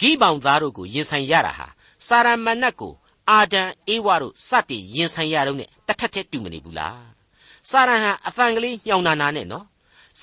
[0.00, 1.68] ဂိဘောင်သားတို့ကိုရင်ဆိုင်ရတာဟာ
[2.06, 2.94] စာရမဏတ်ကို
[3.30, 7.08] အာဒံအေဝါတို့စတင်ရင်ဆိုင်ရတော့နဲ့တထက်ထက်တူမနေဘူးလား
[7.70, 9.66] စာရဟံအဖန်ကလေးညောင်နာနာနဲ့နော်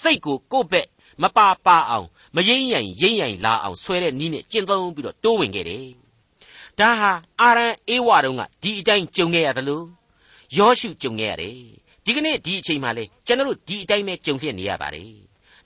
[0.02, 0.88] စိတ်ကိုကိုယ့်ဘက်
[1.22, 5.86] မပါပါအောင် မရင်းရင်ရင်းရင်လာအောင်ဆွဲတဲ့နီးနဲ့ကျင့်သုံးပြီးတော့တိုးဝင်ခဲ့တယ်
[6.80, 7.12] ဒါဟာ
[7.42, 9.86] အာရန်အေဝါတို့ကဒီအတိုင်းကြုံခဲ့ရတယ်လို့
[10.58, 11.56] ယောရှုကြုံခဲ့ရတယ်
[12.06, 15.10] ဒီကနေ့ဒီအချိန်မှလေကျွန်တော်တို့ဒီအတိုင်းပဲကြုံဖြစ်နေရပါတယ်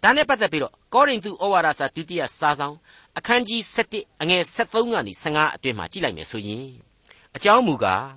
[0.03, 2.75] ဒါနဲ့ပတ်သက်ပြီးတော့ကောရိန္သုဩဝါဒစာဒုတိယစာဆောင်
[3.17, 6.67] အခန်းကြီး7အငယ်73ကနေ15အတွင်းမှာကြည့်လိုက်မယ်ဆိုရင်
[7.35, 8.07] အကြောင်းမူကား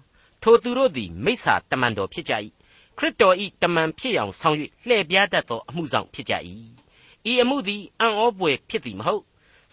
[0.42, 2.34] ထိုသူတို့သည်မိစ္ဆာတမန်တော်ဖြစ်ကြ၏
[2.98, 6.34] ခရစ်တော်ဤတမန်ဖြစ်အောင်ဆောင်၍လှည့်ပြားတတ်သောအမှုဆောင်ဖြစ်ကြ၏
[7.30, 9.22] ဤအမှုသည်အံ့ဩပွေဖြစ်သည်မဟုတ်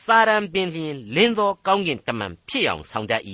[0.04, 3.24] စာရန်ပင်လျင်လင်းသောကောင်းကင်တမန်ဖြစ်အောင်ဆောင်တတ်၏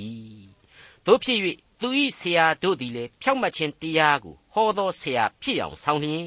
[1.06, 1.40] တို့ဖြစ်၍
[1.80, 6.26] သူဤဆရာတို့သည်လည်းဖြောက်မှတ်ခြင်းတရားကိုဟောသောဆရာဖြစ်အောင်ဆောင်လျင်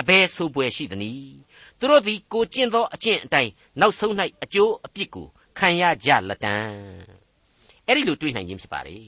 [0.00, 1.34] အဘယ်ဆိုပွေရှိသနည်း
[1.78, 5.26] သူတို့သည်ကိုကျင့်သောအကျင့်အတိုင်းနောက်ဆုံး၌အကျိုးအပြစ်ကို
[5.58, 6.54] ခံရကြလက်တံ
[7.86, 8.98] အဲ့ဒီလိုတွေးနိုင်ခြင်းဖြစ်ပါလေ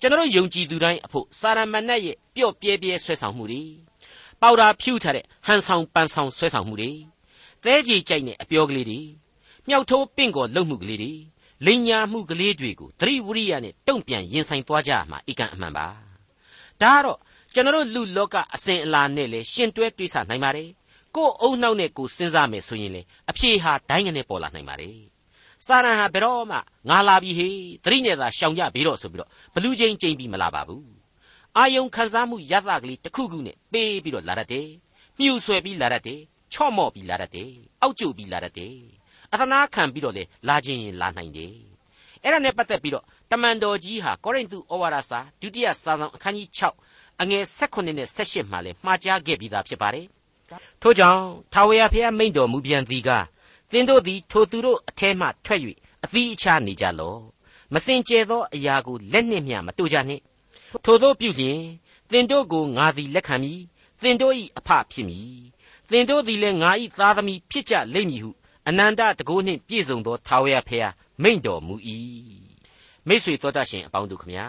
[0.00, 3.62] ကျွန်တော်ယုံကြည်သူတိုင်းအဖို့စာရမဏတ်ရဲ့ပျော့ပြဲပြဲဆွဲဆောင်မှုတွေ
[4.42, 6.90] ပေါတာဖြူထားတဲ့ဟန်ဆောင်ပန်ဆောင်ဆွဲဆောင်မှုတွေ
[7.66, 9.00] သဲကြီးကြိုက်တဲ့အပြောကလေးတွေ
[9.68, 11.12] မြောက်ထိုးပင့်ကောလှုပ်မှုကလေးတွေ
[11.66, 15.86] လိန်ညာမှုကလေးတွေကိုသတိဝရိယနဲ့တုံ့ပြန်ရင်ဆိုင်သွားကြမှာအကန့်အမှန်ပါ
[16.82, 17.18] ဒါကတော့
[17.54, 20.68] ကျွန်တော်လူလောကအစဉ်အလာနဲ့လေရှင်တွဲတွေးဆနိုင်ပါတယ်
[21.14, 24.98] ကိုယ်အုံနှောက်နဲ့ကိုစဉ်းစားမယ်ဆိုရင်လေအဖြေဟာဒိုင်းကနေပေါ်လာနိုင်ပါတယ်
[25.66, 26.56] စာရန်ဟာဘယ်တော့မှ
[26.88, 30.86] ငါလာပြီဟေးသတိနဲ့သာရှောင်ကြပြီးတော့ဆိုပြီးတော့ဘလူးချင်းချင်းပြီးမလာပါဘူး
[31.56, 34.68] အာယုံခံစားမှုရသကလေးတစ်ခုခုနဲ့ပေးပြီးတော့လာတတ်တယ်
[35.18, 36.20] မြှူဆွဲပြီးလာတတ်တယ်
[36.52, 38.76] ချော့မော့ပြီးလာတတ်တယ်အောက်ကျပြီးလာတတ်တယ်
[39.32, 41.54] အသနာခံပြီးတော့လေလာခြင်းရင်လာနိုင်တယ်
[42.22, 46.48] အဲ့ဒါနဲ့ပတ်သက်ပြီးတော့တမန်တော်ကြီးဟာကောရိန္သုဩဝါဒစာဒုတိယစာဆောင်အခန်းကြီး
[46.84, 50.06] 6အငယ်16နဲ့18မှာလဲမှားကြားခဲ့ပြီးသားဖြစ်ပါတယ်
[50.82, 51.22] ထို့ကြောင့်
[51.52, 53.24] ထာဝရဘုရားမိန့်တော်မူပြန်သည်ကား
[53.72, 55.60] သင်တို့သည်ထိုသူတို့အထဲမှထွက်၍
[56.04, 57.20] အသီးအခြားနေကြလော့
[57.72, 60.22] မစင်ကြဲသောအရာကိုလက်နှင့်မျှမတို့ကြနှင့်
[60.84, 61.60] ထိုသောပြုလျင်
[62.10, 63.60] သင်တို့ကိုငါသည်လက်ခံမည်
[64.02, 65.36] သင်တို့၏အဖဖြစ်မည်
[65.90, 68.30] သင်တို့သည်လည်းငါ၏သားသမီးဖြစ်ကြလိမ့်မည်ဟု
[68.68, 71.74] အနန္တတကုနှင့်ပြည့်စုံသောထာဝရဘုရားမိန့်တော်မူ၏
[73.08, 74.46] မိတ်ဆွေတော်တတ်ရှင်အပေါင်းတို့ခမညာ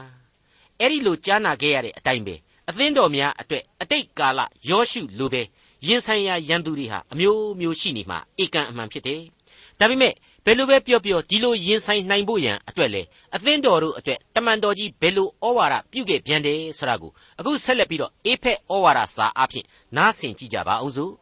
[0.79, 2.35] အဲ့ဒီလိုကြားနာခဲ့ရတဲ့အတိုင်းပဲ
[2.69, 5.41] အသင်းတော်များအတွက်အတိတ်ကာလယောရှုလိုပဲ
[5.87, 9.21] ရင်ဆိုင်ရာရန်သူတွေဟာအမျိုးမျိုးရှိနေမှဧကန်အမှန်ဖြစ်တယ်။
[9.79, 10.13] ဒါပေမဲ့
[10.45, 13.01] ဘယ်လိုပဲပြောပြောဒီလိုရင်ဆိုင်နိုင်ဖို့ရန်အတွက်လေ
[13.35, 21.13] အသင်းတော်တို့အတွက်တမန်တော်ကြီးဘယ်လိုဩဝါဒပြုခဲ့ပြန်တယ်ဆိုတာကိုအခုဆက်လက်ပြီးတော့အေဖက်ဩဝါဒစာအဖြစ်နားဆင်ကြည့်ကြပါအောင်စို့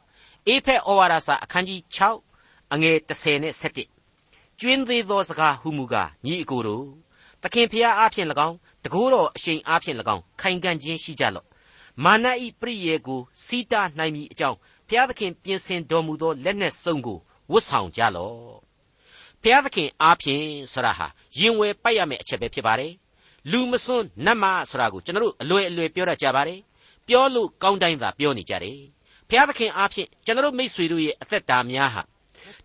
[0.47, 3.53] အေဖက်ဩဝါဒစာအခန်းကြီး6အငယ်30နဲ့
[4.01, 6.85] 7ကျွင်းသေးသောစကားဟုမူကားညီအကိုတို့
[7.41, 11.45] သခင်ဖျားအားဖြင့်၎င်းတကိုးတော်အရှိန်အားဖြင့်၎င်းခိုင်ခံ့ခြင်းရှိကြလော့
[12.03, 17.17] မာနဤပရိယေကိုစီးတားနိုင်မည်အကြောင်းဘုရားသခင်ပြင်ဆင်တော်မူသောလက်နက်စုံကို
[17.51, 18.35] ဝတ်ဆောင်ကြလော့
[19.41, 21.07] ဘုရားသခင်အားဖြင့်ဆရာဟာ
[21.39, 22.93] ရင်ဝယ်ပိုက်ရမယ့်အချက်ပဲဖြစ်ပါတယ်
[23.51, 26.59] လူမစွန်းနတ်မဆရာကိုကျွန်တော်တို့အလွယ်အလွယ်ပြောတတ်ကြပါတယ်
[27.07, 28.79] ပြောလို့ကောင်းတိုင်းသာပြောနေကြတယ်
[29.29, 32.01] ဘုရားသခင်အားဖြင့်ကျွန်တော်တို့မိษွေတို့ရဲ့အသက်တာများဟာ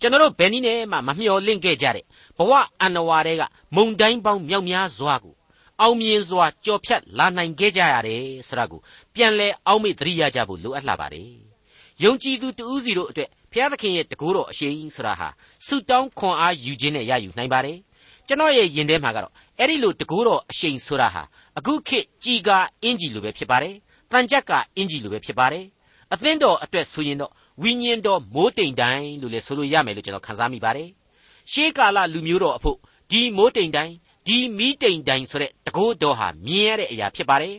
[0.01, 2.05] ကျွန်တော်တို့ဘယ်နည်းနဲ့မှမမျှော်လင့်ခဲ့ကြတဲ့
[2.39, 3.43] ဘဝအန္တဝါတွေက
[3.77, 5.35] မုန်တိုင်းပေါင်းမြောက်များစွာကို
[5.81, 8.81] အောင်မြင်စွာကြော်ဖြတ်လာနိုင်ခဲ့ကြရတယ်ဆိုတာကို
[9.15, 11.31] ပြန်လဲအောက်မေ့သတိရကြဖို့လိုအပ်လာပါတယ်။
[12.03, 15.29] ယုံကြည်သူတဦးစီတို့အတွက်ဘုရားသခင်ရဲ့တကူတော်အရှိန်ဆိုတာဟာ
[15.67, 17.79] ဆုတောင်းခွန်အားယူခြင်းနဲ့ရယူနိုင်ပါတယ်။
[18.29, 21.23] ကျွန်တော်ရဲ့ယင်ထဲမှာကတော့အဲ့ဒီလိုတကူတော်အရှိန်ဆိုတာဟာ
[21.59, 23.75] အခုခေတ်ကြည်ကာအင်ဂျီလိုပဲဖြစ်ပါတယ်။
[24.11, 25.65] တန်ကြက်ကအင်ဂျီလိုပဲဖြစ်ပါတယ်။
[26.13, 30.89] အသင်းတော်အတွက်ဆိုရင်တော့ဝိညာဉ်တော်မိုးတိမ်တိုင်းလို့လည်းဆိုလို့ရမယ်လို့ကျွန်တော်ခန်းစားမိပါတယ်။
[31.53, 32.77] ရှေးကာလလူမျိုးတော်အဖို့
[33.11, 33.95] ဒီမိုးတိမ်တိုင်း
[34.27, 37.57] ဒီမီးတိမ်တိုင်ဆိုတဲ့တကိုးတော်ဟာမြင်ရတဲ့အရာဖြစ်ပါတယ်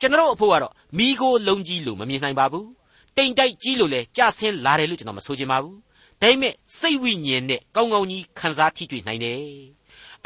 [0.00, 2.68] ကျွန်တော်အဖို့ကတော့မီးကိုလုံးကြီးလို့မမြင်နိုင်ပါဘူး
[3.16, 5.76] တိမ်တိုက်ကြီးလို့လည်းကြဆင်းလာတယ်လို့ကျွန်တော်မဆိုချင်ပါဘူး
[6.22, 9.42] ဒါပေမဲ့စိတ်ဝိညာဉ်နဲ့ကောင်းကောင်းကြီးခံစားထိတွေ့နိုင်တယ်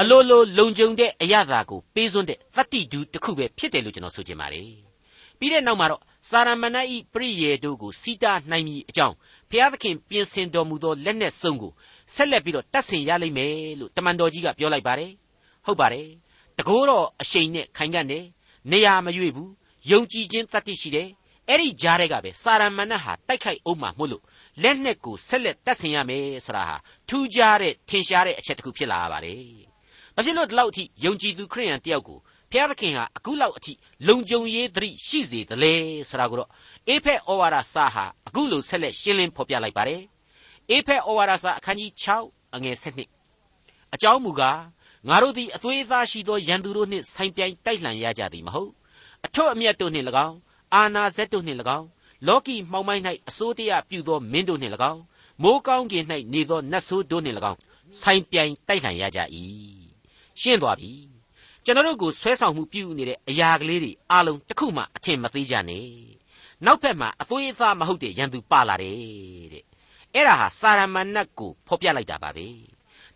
[0.01, 4.71] အလိုလိုလုံခြုံတဲ့အရာသာကိုပေးစွန်းတဲ့သတ္တိဒူတစ်ခုပဲဖြစ်တယ်လို့ကျွန်တော်ဆိုချင်ပါတယ်
[5.39, 9.15] ပြီးတဲ့နောက်မှာတော့ စာရမဏေဤပရိယေတို့ကိုစီတာနိုင်မည်အကြောင်း
[9.51, 11.73] ဘုရားသခင်ပြင်ဆင်တော်မူသောလက်နက်စုံကို
[12.15, 15.13] ဆက်လက်ပြီးတော့တတ်ဆင်ရလိမ့်မယ်လို့တမန်တော်ကြီးကပြောလိုက်ပါတယ်
[15.67, 16.09] ဟုတ်ပါတယ်
[16.59, 18.25] တကိုးတော့အရှိန်နဲ့ခိုင်ခံ့တယ်
[18.71, 19.51] နေရာမရွေ့ဘူး
[19.91, 21.09] ယုံကြည်ခြင်းတတ္တိရှိတယ်
[21.49, 24.23] အဲ့ဒီကြားတဲ့ကပဲစာရမဏတ်ဟာတိုက်ခိုက်အောင်မှမို့လို့
[24.63, 26.77] လက်နဲ့ကိုဆက်လက်တတ်ဆင်ရမယ်ဆိုတာဟာ
[27.09, 29.43] ထူးခြားတဲ့ထင်ရှားတဲ့အချက်တစ်ခုဖြစ်လာပါတယ်။
[30.17, 32.19] မဖြစ်လို့ဒီလောက်အထိယုံကြည်သူခရိယန်တယောက်ကို
[32.51, 33.73] ဘုရားသခင်ဟာအခုလောက်အထိ
[34.09, 35.73] လုံခြုံရေးသတိရှိစေသလဲ
[36.09, 36.51] ဆိုတာကိုတော့
[36.89, 40.03] အေဖက်ဩဝါဒစာဟာအခုလိုဆက်လက်ရှင်းလင်းဖော်ပြလိုက်ပါတယ်။
[40.71, 41.91] အေဖက်ဩဝါဒစာအခန်းကြီး
[42.25, 42.77] 6အငယ်
[43.33, 44.61] 7အကြောင်းမူကား
[45.09, 48.71] ငါတို့သည်အသွေးအသားရှိသောရန်သူတို့နှင့်ဆိုင်ပြိုင်တိုက်လှန်ရကြသည်မဟုတ်
[49.27, 50.37] အထွတ်အမြတ်တို့နှင့်၎င်း
[50.75, 51.87] အာနာဇက်တို့နှင့်၎င်း
[52.27, 55.03] လောကီမှောင်မိုက်၌အစိုးတရားပြုသောမင်းတို့နှင့်၎င်း
[55.43, 57.59] မိုးကောင်းကင်၌နေသောနတ်ဆိုးတို့နှင့်၎င်း
[58.01, 59.21] ဆိုင်ပြိုင်တိုက်လှန်ရကြ၏
[60.41, 61.16] ရှင်းသွားပြီ
[61.69, 65.87] ကျွန်တော်တို့ကိုဆွဲဆောင်မှုပြုနေတဲ့အရာကလေးတွေအားလုံးတစ်ခုမှအထင်မသေးကြနဲ့
[66.65, 68.97] နောက်ဖက်မှာအသွေးအသားမဟုတ်တဲ့ရန်သူပါလာတယ်
[69.53, 69.65] တဲ့
[70.15, 72.47] အဲ့ဒါဟာစာရမဏတ်ကိုဖော်ပြလိုက်တာပါပဲ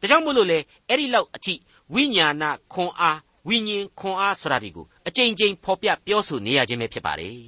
[0.00, 0.58] ဒါကြောင့်မို့လို့လေ
[0.88, 1.54] အဲ့ဒီလောက်အထိ
[1.94, 7.38] ဝိညာဏခွန်အားဝိညာဉ်ခွန်အားဆိုတာဒီကိုအကြိမ်ကြိမ်ဖော်ပြပြောဆိုနေရခြင်းပဲဖြစ်ပါတယ်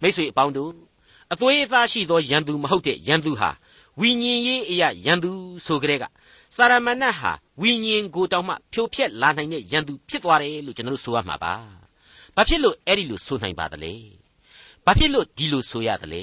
[0.00, 0.72] မိတ်ဆွေအပေါင်းတို့
[1.32, 3.50] အသွေးအသားရှိသောရန်သူမဟုတ်တဲ့ရန်သူဟာ
[4.00, 5.30] ဝိညာဉ်ရေးအရာရန်သူ
[5.66, 6.04] ဆိုကြတဲ့က
[6.54, 11.54] စာရမဏတ်ဟာဝိညာဉ်ကိုတောင်မှဖြိုဖျက်လာနိုင်တဲ့ရန်သူဖြစ်သွားတယ်လို့ကျွန်တော်တို့ဆိုရမှာပါ
[12.36, 13.92] ဘာဖြစ်လို့အဲ့ဒီလိုဆိုနိုင်ပါသလဲ
[14.84, 16.22] ဘာဖြစ်လို့ဒီလိုဆိုရသလဲ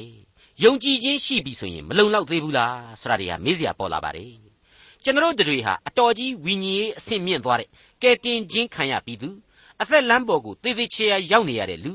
[0.63, 4.33] ယုံကြည်ခြင်းရှိပြီဆိုရင်မလုံလောက်သေးဘူးလားဆိုတာတွေကမေးစရာပေါ်လာပါတယ်
[5.03, 7.69] ကျွန်တော်တို့တွေဟာအတော်ကြီးဝိညာဉ်ရေးအဆင့်မြင့်သွားတဲ့
[8.01, 9.29] ကဲတင်ခြင်းခံရပြီးသူ
[9.81, 11.93] အသက်လမ်းပေါ်ကိုသေသေးချာရောက်နေရတဲ့လူ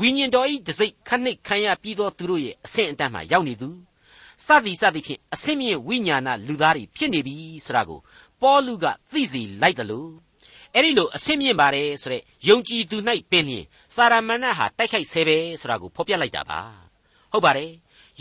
[0.00, 3.68] ဝိညာဉ်တော်ဤတစိ့ခနှိတ်ခံရပြီးသောသူတို့ရဲ့အဆင့်အတန်းမှာရောက်နေသူ
[4.46, 8.00] စသည်စသည်ဖြင့်အဆင့်မြင့်ဝိညာဏလူသားတွေဖြစ်နေပြီဆိုတာကို
[8.40, 10.10] ပေါလုကသိစေလိုက်တယ်လို့
[10.74, 12.96] အဲ့ဒီလိုအဆင့်မြင့်ပါတယ်ဆိုတဲ့ယုံကြည်သူ၌
[13.30, 16.60] ပင်လျင်စာရမဏတ်ဟာတိုက်ခိုက်ဆဲပဲဆိုတာကိုဖော်ပြလိုက်တာပါ
[17.32, 17.72] ဟုတ်ပါတယ်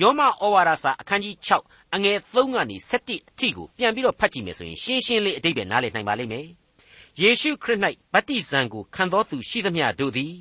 [0.02, 2.94] ယောမဩဝါဒစာအခန်းကြီး6အငယ်3ကနေ7
[3.30, 6.48] အထိကိုပြန်ပြီးတော့ဖတ်ကြည့်မယ်ဆိုရင်ရှင်းရှင်းလေးအတိတ်ပဲနားလည်နိုင်ပါလိမ့်မယ်
[7.22, 7.80] ယေရှုခရစ်၌
[8.14, 10.34] ဗတ္တိဇံကိုခံတော်သူရှိသမျှတို့သည်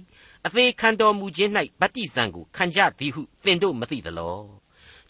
[0.47, 4.62] အသေးခံတော်မူခြင်း၌ဗတ္တိဇံကိုခံကြသည်ဟုသင်တို့မသိသလော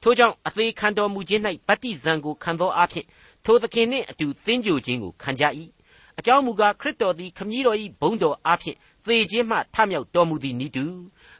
[0.02, 3.06] ထို့ကြောင့်အသေးခံတော်မူခြင်း၌ဗတ္တိဇံကိုခံသောအဖြစ်
[3.44, 5.44] ထိုသခင်နှင့်အတူသင်ကြိုခြင်းကိုခံကြ၏
[6.18, 10.84] အကြောင်းမူကားခရစ်တော်သည်ခမည်းတော်၏ဘုန်းတော်အဖြစ်သေခြင်းမှထမြောက်တော်မူသည်နိတူ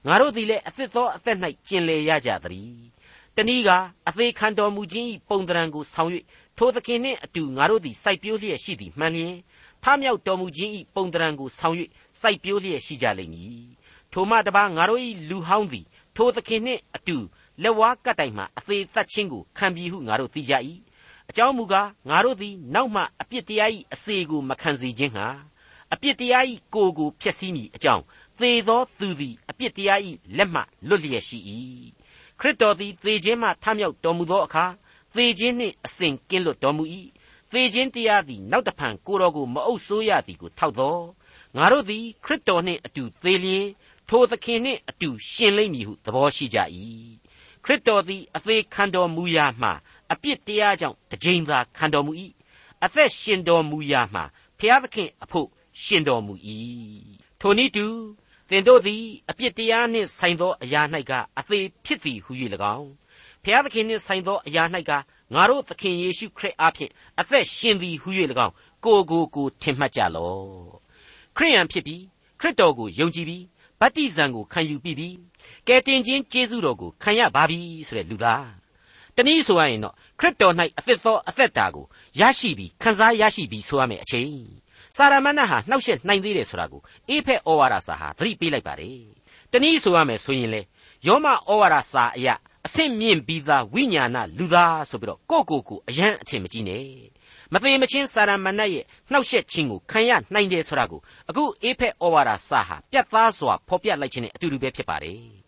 [0.07, 2.73] ငါတို့သည်လည်းအသစ်သောအသက်၌ကျင်လည်ရကြသည်
[3.37, 3.71] တနည်းက
[4.09, 6.11] အသေးခံတော်မူခြင်း၏ပုံတရံကိုဆောင်၍
[6.59, 9.35] ထိုသခင်နှင့်အတူငါတို့သည်စိုက်ပျိုးလျက်ရှိသည်မှန်လျင်
[9.83, 11.77] ထမြောက်တော်မူခြင်း၏ပုံတရံကိုဆောင်၍
[12.21, 13.65] စိုက်ပျိုးလျက်ရှိကြလိမ့်မည်
[14.13, 17.17] ထိုမှတပါငါတို့၏လူဟောင်းသည်ထိုသခင်နှင့်အတူ
[17.63, 20.55] လက်ဝါးကတ်တိုင်မှအသေးသက်ခြင်းကိုခံပြီးဟုငါတို့သိကြ၏
[21.31, 25.27] အကြောင်းမူကားငါတို့သည်နောက်မှအပြစ်တရား၏အစေကိုမခံစေခြင်းဟာ
[25.93, 28.03] အပြစ်တရား၏ကိုယ်ကိုဖျက်ဆီးမိအကြောင်း
[28.39, 30.01] သေသောသူသည်အပြစ်တရား၏
[30.37, 31.39] လက်မှလွတ်လျက်ရှိ၏
[32.41, 34.65] ခရစ်တော်သည်သေခြင်းမှထမြောက်တော်မူသောအခါ
[35.15, 36.85] သေခြင်းနှင့်အစဉ်ကင်းလွတ်တော်မူ၏
[37.53, 40.99] သေခြင်းတရားသည်နောက်တဖန်ကိုတော်ကိုမအုပ်ဆိုးရသည်ကိုထောက်သော
[41.57, 43.67] ငါတို့သည်ခရစ်တော်နှင့်အတူသေလျင်
[44.09, 46.59] ထိုသခင်နှင့်အတူရှင်လိမ့်မည်ဟုသဘောရှိကြ၏
[47.65, 49.73] ခရစ်တော်သည်အသေးခံတော်မူရာမှာ
[50.13, 52.13] အပြစ်တရားကြောင့်တကြိမ်သာခံတော်မူ၏
[52.85, 54.25] အသက်ရှင်တော်မူရာမှာ
[54.59, 55.49] ဖျားသခင်အဖို့
[55.83, 56.35] ရှင်တော်မူ၏
[57.41, 57.87] ထိုနည်းတူ
[58.49, 62.31] သင်တို့သည်အပြစ်တရားနှင့်ဆိုင်သောအရာ၌ကအသေးဖြစ်သည်ဟု၍၎
[62.77, 62.91] င်း
[63.43, 64.91] ဖျားသခင်နှင့်ဆိုင်သောအရာ၌က
[65.35, 68.09] ငါတို့သခင်ယေရှုခရစ်အားဖြင့်အသက်ရှင်သည်ဟု၍၎
[68.47, 70.47] င်းကိုကိုကိုထင်မှတ်ကြလော့
[71.37, 72.03] ခရိယန်ဖြစ်ပြီး
[72.41, 73.45] ခရစ်တော်ကိုယုံကြည်ပြီး
[73.81, 75.17] ဗတ္တိဇံကိုခံယူပြီးပြီး
[75.69, 78.47] ကယ်တင်ခြင်းကျေးဇူးတော်ကိုခံရပါပြီဆိုတဲ့လူသား
[79.17, 81.85] တနည်းဆိုရရင်တော့ခရစ်တော်၌အသက်သောအသက်တာကို
[82.21, 84.43] ရရှိပြီးခံစားရရှိပြီးဆိုရမယ်အချိန်
[84.97, 89.01] စာရမဏေဟာနှောက်ယှက်နိုင်သေးတယ်ဆိုတာကိုအေဖက်ဩဝါဒစာဟာသတိပေးလိုက်ပါတယ်
[89.53, 90.61] တနည်းဆိုရမယ်ဆိုရင်လေ
[91.07, 92.35] ယောမဩဝါဒစာအရာ
[92.67, 96.87] အဆင့်မြင့်ပြီးသားဝိညာဏလူသားဆိုပြီးတော့ကိုကိုကိုအယံအထင်မကြီးနဲ့
[97.53, 105.42] မသေးမချင်းစာရမဏေရဲ့နှောက်ယှက်ခြင်းကိုခံရနိုင်တယ်ဆိုတာကိုအခုအေဖက်ဩဝါဒစာဟာပြတ်သားစွာဖော်ပြလိုက်ခြင်းနဲ့အတူတူပဲဖြစ်ပါတယ်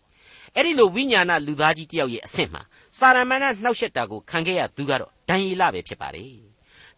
[0.55, 2.61] အဲ့ဒီလိုဝိညာဏလူသားကြီးတယောက်ရဲ့အဆင့်မှာ
[2.97, 6.31] စာရမဏေနှောက်ယှက်တာကိုခံခဲ့ရသူကတော့ဒံယေလပဲဖြစ်ပါတယ်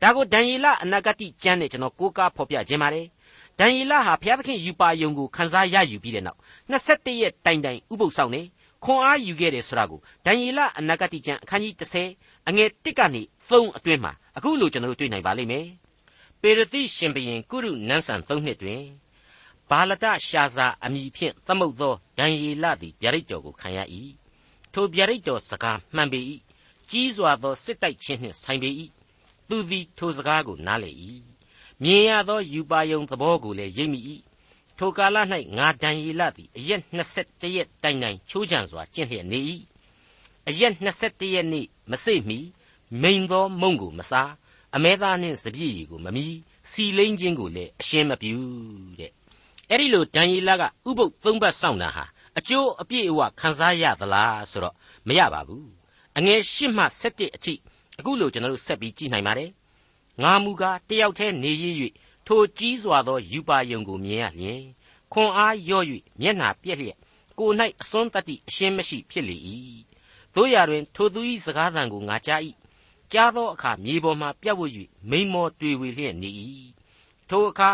[0.02, 3.08] ဒါကိုဒံယေလအနာဂတိကျမ်းနဲ့ကျွန်တော်ကိုးကားဖော်ပြခြင်းပါတယ်
[3.60, 6.40] ဒံယေလဟာဘုရားသခင်ယူပါယုံကိုခန်းစားရယူပြီးတဲ့နောက်
[6.72, 8.42] 21ရက်တိုင်တိုင်ဥပုသ်ဆောင်နေ
[8.84, 11.74] ခွန်အားယူခဲ့တယ်ဆိုတာကိုဒံယေလအနာဂတိကျမ်းအခန်းကြီး
[12.12, 15.68] 30အငယ်1ကနေ3အတွင်းမှာအခုလိုကျွန်တော်တို့တွေ့နိုင်ပါလိမ့်မယ်
[16.42, 18.82] ပေရတိရှင်ဘရင်ကုရုနန်းဆန်3နှစ်တွင်
[19.70, 23.80] ဘာလတရှာဇာအမည်ဖြင့်သမုတ်သောဒံယေလသည်ဗျာဒိတ်တော်ကိုခံရ၏
[24.74, 26.20] ထိုဗျာဒိတ်တော်စကားမှန်ပေ၏
[26.90, 28.70] ကြီးစွာသောစစ်တိုက်ခြင်းနှင့်ဆိုင်ပေ၏
[29.50, 30.92] သူသည်ထိုစကားကိုနားလေ၏
[31.84, 34.00] မြင်ရသောယူပါယုံသဘောကိုလည်းရိပ်မိ၏
[34.78, 35.18] ထိုကာလ၌
[35.58, 39.40] ငါဒံယေလသည်အရက်21ရက်တိုင်တိုင်ချိုးချံစွာကျင့်လျက်နေ၏
[40.50, 42.40] အရက်21ရက်နေ့မစိတ်မီ
[43.02, 44.32] မိန်သောမုံကိုမစား
[44.76, 46.26] အမဲသားနှင့်စပြည့်ရီကိုမမီ
[46.72, 48.36] စီလိမ့်ခြင်းကိုလည်းအရှင်းမပြု
[49.00, 49.17] တဲ့
[49.70, 52.06] အဲ့ဒီလိုဒံယေလကဥပုပ်သုံးပတ်စောင့်တာဟာ
[52.38, 54.76] အကျိုးအပြည့်အဝခံစားရသလားဆိုတော့
[55.08, 55.70] မရပါဘူး
[56.18, 57.54] အငယ်၈မှ၁၁အထိ
[58.00, 59.52] အခုလိုကျွန်တော်တို့ဆက်ပြီးကြည့်နိုင်ပါတယ်
[60.24, 61.66] ငါမူကားတယောက်တည်းနေရ၍
[62.28, 64.64] ထိုကြီးစွာသောယူပါယုံကိုမြင်ရလျင်
[65.14, 65.86] ခွန်အားရော့၍
[66.22, 66.98] မျက်နှာပြက်လျက်
[67.40, 67.50] ကို၌
[67.82, 69.38] အစွန်းတတ္တိအရှင်းမရှိဖြစ်လေ၏
[70.36, 72.42] တို့ရတွင် ထိုသူ၏စကားသံကိုငါကြား၏
[73.14, 74.72] ကြားသောအခါမြေပေါ်မှပြတ်ဝတ်၍
[75.10, 76.30] မိန်မောတွေ့ဝေလျက်နေ၏
[77.30, 77.72] ထိုအခါ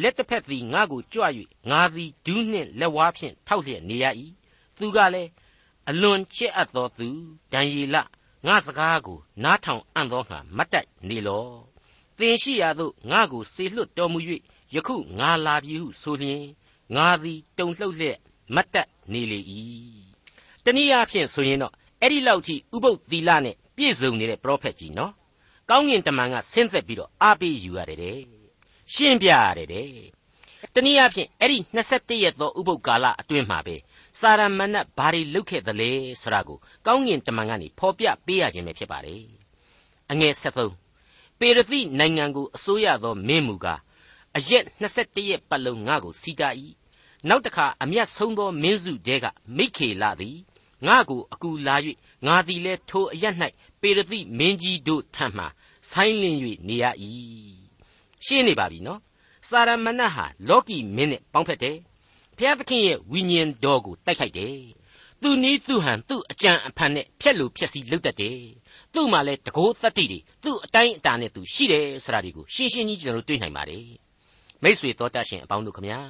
[0.00, 1.24] လက်တစ်ဖက်သည်ငါ့ကိုကြွ၍
[1.70, 4.04] ငါသည်ဒူးနှင့်လက်ဝါးဖြင့်ထောက်လျက်နေရ၏
[4.78, 5.30] သူကလည်း
[5.90, 7.08] အလွန်ချစ်အပ်သောသူ
[7.52, 7.96] ဒံယေလ
[8.46, 11.46] ငါစကားကိုနားထောင်အံ့သောငါမတ်တက်နေလော
[12.18, 14.18] သင်ရှိရာသို့ငါကိုစေလွှတ်တော်မူ၍
[14.74, 16.44] ယခုငါလာပြီဟုဆိုလျင်
[16.96, 18.18] ငါသည်တုန်လှုပ်လျက်
[18.54, 19.40] မတ်တက်နေလေ၏
[20.64, 25.12] တနည်းအားဖြင့်ဆိုရင်တော့အဲ့ဒီလောက်ကြီးဥပုပ်သီလနဲ့ပြည့်စုံနေတဲ့ပရောဖက်ကြီးနော်
[25.70, 28.41] ကောင်းကင်တမန်ကဆင်းသက်ပြီးတော့အားပေးယူရတယ်တဲ့
[28.94, 29.88] ရှင်းပြရတယ်တဲ့
[30.74, 33.76] တနည်းအားဖြင့်အဲ့ဒီ21ရက်သောဥပုပ်ကာလအတွင်းမှာပဲ
[34.20, 35.90] စာရမဏတ်ဘာတွေလုပ်ခဲ့သလဲ
[36.22, 39.24] ဆိုတာကိုကောင်းကင်တမန်ကနေဖော်ပြပေးရခြင်းပဲဖြစ်ပါတယ်
[40.10, 40.34] အငယ်
[40.90, 43.80] 73ပေရသိနိုင်ငံကိုအစိုးရသောမင်းမူကား
[44.36, 46.48] အရက်21ရက်ပတ်လုံးငါကိုစီတာ၏
[47.28, 49.26] နောက်တစ်ခါအမျက်ဆုံးသောမင်းစုတဲက
[49.56, 50.38] မိခေလာသည်
[50.86, 51.76] ငါကိုအကူလာ၍
[52.26, 53.34] ငါသည်လည်းထိုအရက်၌
[53.80, 55.44] ပေရသိမင်းကြီးတို့ထံမှ
[55.90, 56.84] ဆိုင်းလင်း၍နေရ၏
[58.26, 59.00] ရှင်းနေပါပြီနော်
[59.48, 61.76] စာရမဏတ်ဟာလောကီမင်းနဲ့ပေါင်းဖက်တယ်
[62.38, 64.56] ဖျားသခင်ရဲ့ဝိညာဉ်တော်ကိုတိုက်ခိုက်တယ်
[65.22, 68.38] သူနီးသူဟန်သူ့အကြံအဖန်နဲ့ဖြက်လို့ဖြက်စီလုပ်တတ်တယ်
[68.94, 73.86] သူ့မှာလဲတကိုးသတ္တိတွေသူ့အတိုင်းအတာနဲ့သူရှိတယ်ဆိုတာဒီကိုရှင်းရှင်းကြီးကျွန်တော်တို့တွေ့နိုင်ပါတယ်
[74.62, 76.00] မိษွေတော်တတ်ရှင်အပေါင်းတို့ခမညာ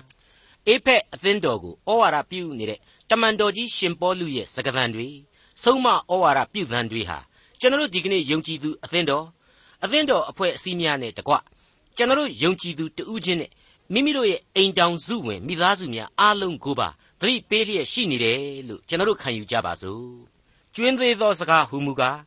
[0.67, 2.79] အေဖက်အသင်းတော်ကိုဩဝါဒပြုနေတဲ့
[3.11, 5.09] တမန်တော်ကြီးရှင်ပေါလုရဲ့စကားသံတွေ
[5.63, 7.19] ဆုံးမဩဝါဒပြုသံတွေဟာ
[7.61, 9.27] ကျွန်တော်တို့ဒီကနေ့ယုံကြည်သူအသင်းတော်
[9.85, 11.35] အသင်းတော်အဖွဲ့အစည်းများနဲ့တကွ
[11.97, 13.51] ကျွန်တော်တို့ယုံကြည်သူတဦးချင်းနဲ့
[13.93, 16.89] မိမိတို့ရဲ့အိမ်တောင်စုဝင်မိသားစုများအားလုံးကိုပါ
[17.21, 20.07] သတိပေးလျက်ရှိနေတယ်လို့ကျွန်တော်တို့ခံယူကြပါစို့
[20.75, 22.19] ကျွင်းသေးသောစကားဟူမူကား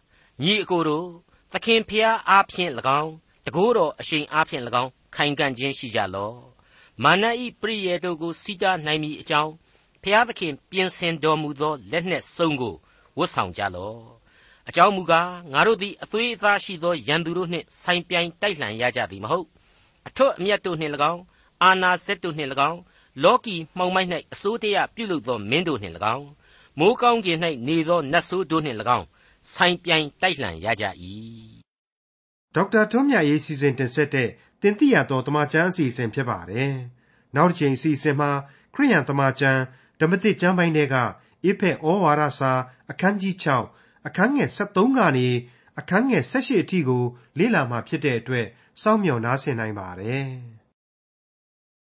[0.41, 1.07] ညီအကိုတို့
[1.51, 3.11] သခင်ဖျားအားဖြင့်၎င်း
[3.45, 6.37] တကိုးတော်အရှိန်အားဖြင့်၎င်းခိုင်ခံ့ခြင်းရှိကြလော့
[7.03, 9.51] မာနဤပရိယေတို့ကိုစီတာနိုင်မည်အကြောင်း
[10.03, 12.75] ဖျားသခင်ပြင်ဆင်တော်မူသောလက်နှင့်စုံကို
[13.17, 13.99] ဝတ်ဆောင်ကြလော့
[14.69, 19.47] အကြောင်းမူကားငါတို့သည်အသွေးအသားရှိသောရန်သူတို့နှင့်ဆိုင်ပြိုင်တိုက်လှန်ရကြသည်မဟုတ်
[20.07, 21.21] အထွတ်အမြတ်တို့နှင့်၎င်း
[21.63, 22.79] အာနာစက်တို့နှင့်၎င်း
[23.23, 26.27] လောကီမှောင်မိုက်၌အစိုးတရားပြုလုပ်သောမင်းတို့နှင့်၎င်း
[26.79, 29.05] မိုးကောင်းကင်၌နေသောနတ်ဆိုးတို့နှင့်၎င်း
[29.53, 30.85] ဆိုင်ပြိုင်တိုက်လှန်ရကြ၏
[32.55, 34.29] ဒေါက်တာထွန်းမြတ်ရေးစီစဉ်တင်ဆက်တဲ့
[34.61, 36.73] တင်ပြတော်တမချန်းအစီအစဉ်ဖြစ်ပါတယ်
[37.35, 38.31] နောက်တစ်ချိန်အစီအစဉ်မှာ
[38.73, 39.61] ခရိယန်တမချန်း
[39.99, 40.95] ဓမ္မတိကျမ်းပိုင်းတွေက
[41.43, 42.51] အိဖက်ဩဝါဒစာ
[42.91, 45.27] အခန်းကြီး6 အခန်းငယ်73ကနေ
[45.79, 47.03] အခန်းငယ်78အထိကို
[47.39, 48.47] လေ့လာမှဖြစ်တဲ့အတွက်
[48.81, 50.27] စောင့်မျှော်နားဆင်နိုင်ပါတယ်။